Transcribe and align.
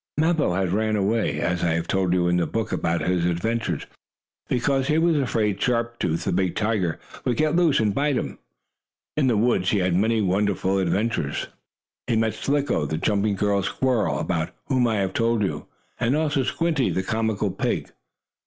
Mappo 0.17 0.55
had 0.55 0.71
run 0.73 0.95
away, 0.95 1.39
as 1.39 1.63
I 1.63 1.73
have 1.75 1.87
told 1.87 2.11
you 2.11 2.27
in 2.27 2.37
the 2.37 2.47
book 2.47 2.71
about 2.71 3.01
his 3.01 3.23
adventures, 3.23 3.85
because 4.49 4.87
he 4.87 4.97
was 4.97 5.15
afraid 5.15 5.61
Sharp 5.61 5.99
Tooth, 5.99 6.23
the 6.25 6.31
big 6.31 6.55
tiger, 6.55 6.99
would 7.23 7.37
get 7.37 7.55
loose 7.55 7.79
and 7.79 7.93
bite 7.93 8.15
him. 8.17 8.39
In 9.15 9.27
the 9.27 9.37
woods 9.37 9.69
he 9.69 9.77
had 9.77 9.93
many 9.93 10.19
wonderful 10.19 10.79
adventures. 10.79 11.49
He 12.07 12.15
met 12.15 12.33
Slicko, 12.33 12.87
the 12.87 12.97
jumping 12.97 13.35
girl 13.35 13.61
squirrel, 13.61 14.17
about 14.17 14.49
whom 14.69 14.87
I 14.87 14.95
have 14.95 15.13
told 15.13 15.43
you, 15.43 15.67
and 15.99 16.15
also 16.15 16.41
Squinty, 16.41 16.89
the 16.89 17.03
comical 17.03 17.51
pig. 17.51 17.91